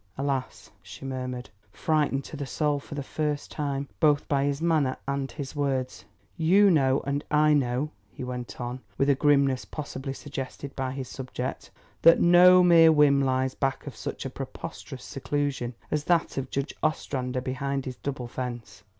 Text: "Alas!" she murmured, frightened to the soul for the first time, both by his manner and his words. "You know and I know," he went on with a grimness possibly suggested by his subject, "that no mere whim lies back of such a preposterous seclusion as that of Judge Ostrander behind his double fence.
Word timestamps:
"Alas!" 0.17 0.71
she 0.81 1.05
murmured, 1.05 1.51
frightened 1.71 2.23
to 2.23 2.35
the 2.35 2.47
soul 2.47 2.79
for 2.79 2.95
the 2.95 3.03
first 3.03 3.51
time, 3.51 3.87
both 3.99 4.27
by 4.27 4.45
his 4.45 4.59
manner 4.59 4.97
and 5.07 5.31
his 5.33 5.55
words. 5.55 6.05
"You 6.37 6.71
know 6.71 7.01
and 7.01 7.23
I 7.29 7.53
know," 7.53 7.91
he 8.09 8.23
went 8.23 8.59
on 8.59 8.81
with 8.97 9.11
a 9.11 9.13
grimness 9.13 9.63
possibly 9.63 10.13
suggested 10.13 10.75
by 10.75 10.93
his 10.93 11.07
subject, 11.07 11.69
"that 12.01 12.19
no 12.19 12.63
mere 12.63 12.91
whim 12.91 13.21
lies 13.21 13.53
back 13.53 13.85
of 13.85 13.95
such 13.95 14.25
a 14.25 14.31
preposterous 14.31 15.03
seclusion 15.03 15.75
as 15.91 16.05
that 16.05 16.35
of 16.35 16.49
Judge 16.49 16.73
Ostrander 16.81 17.39
behind 17.39 17.85
his 17.85 17.97
double 17.97 18.27
fence. 18.27 18.83